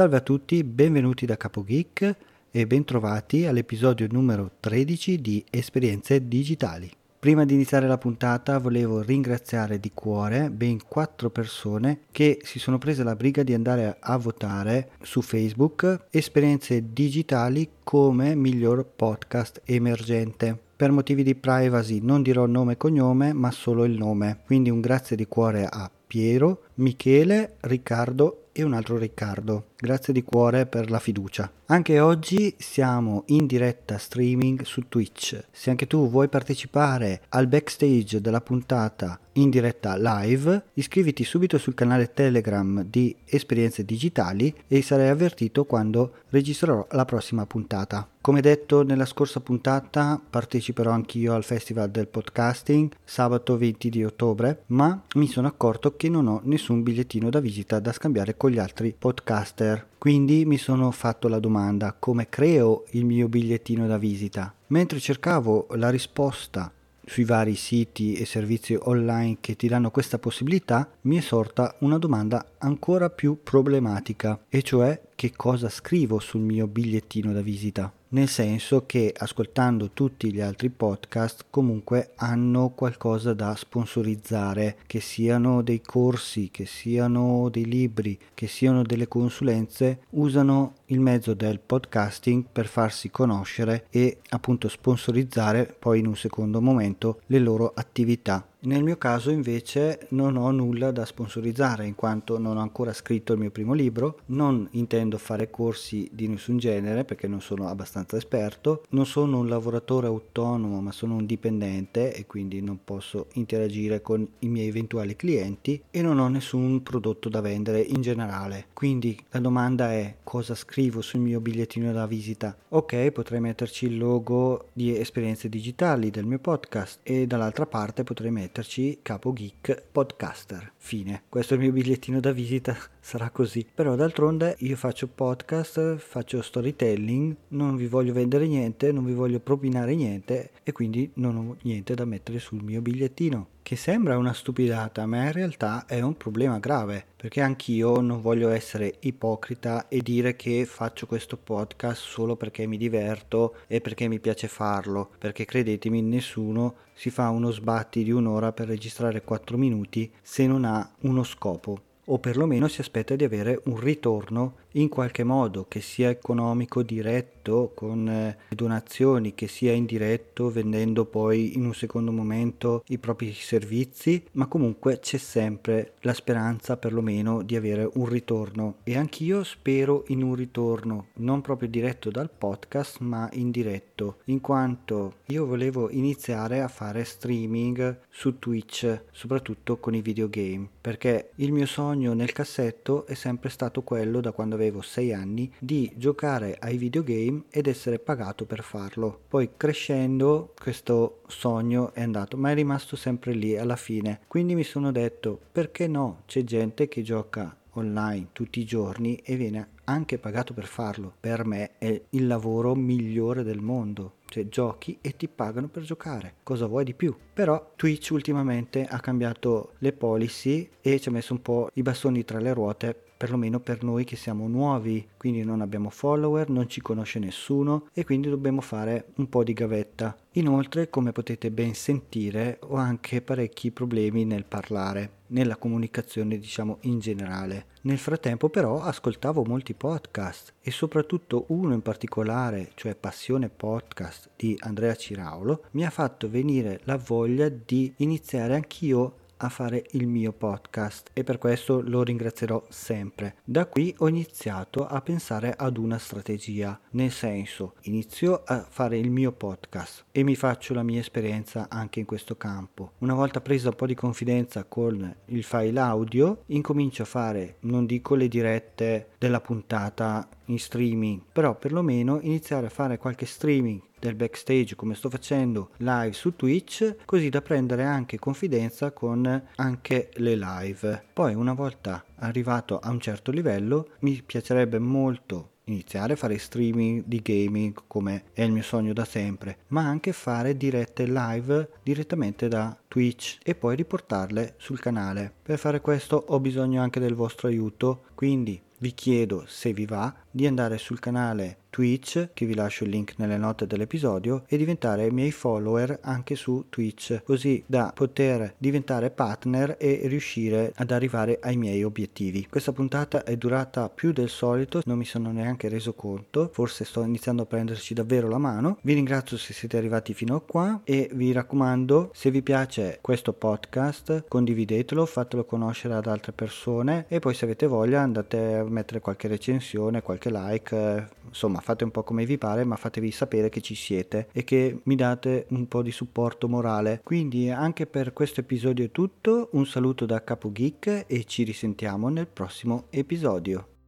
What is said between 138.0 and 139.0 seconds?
vendere niente,